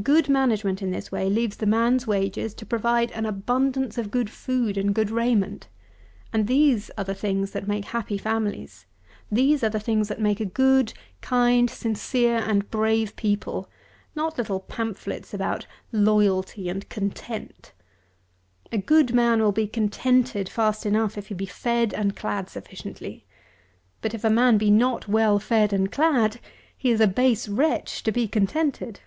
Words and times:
Good 0.00 0.28
management 0.28 0.80
in 0.80 0.92
this 0.92 1.10
way 1.10 1.28
leaves 1.28 1.56
the 1.56 1.66
man's 1.66 2.06
wages 2.06 2.54
to 2.54 2.64
provide 2.64 3.10
an 3.10 3.26
abundance 3.26 3.98
of 3.98 4.12
good 4.12 4.30
food 4.30 4.78
and 4.78 4.94
good 4.94 5.10
raiment; 5.10 5.66
and 6.32 6.46
these 6.46 6.88
are 6.96 7.02
the 7.02 7.16
things 7.16 7.50
that 7.50 7.66
make 7.66 7.86
happy 7.86 8.16
families; 8.16 8.86
these 9.28 9.64
are 9.64 9.68
the 9.70 9.80
things 9.80 10.06
that 10.06 10.20
make 10.20 10.38
a 10.38 10.44
good, 10.44 10.92
kind, 11.20 11.68
sincere, 11.68 12.36
and 12.36 12.70
brave 12.70 13.16
people; 13.16 13.68
not 14.14 14.38
little 14.38 14.60
pamphlets 14.60 15.34
about 15.34 15.66
"loyalty" 15.90 16.68
and 16.68 16.88
"content." 16.88 17.72
A 18.70 18.78
good 18.78 19.12
man 19.12 19.40
will 19.42 19.50
be 19.52 19.66
contented 19.66 20.48
fast 20.48 20.86
enough, 20.86 21.18
if 21.18 21.26
he 21.26 21.34
be 21.34 21.44
fed 21.44 21.92
and 21.92 22.14
clad 22.14 22.48
sufficiently; 22.48 23.26
but 24.00 24.14
if 24.14 24.22
a 24.22 24.30
man 24.30 24.58
be 24.58 24.70
not 24.70 25.08
well 25.08 25.40
fed 25.40 25.72
and 25.72 25.90
clad, 25.90 26.38
he 26.76 26.92
is 26.92 27.00
a 27.00 27.08
base 27.08 27.48
wretch 27.48 28.04
to 28.04 28.12
be 28.12 28.28
contented. 28.28 29.00